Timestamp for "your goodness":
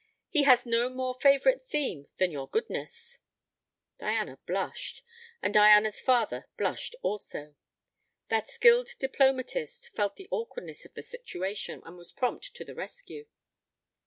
2.31-3.19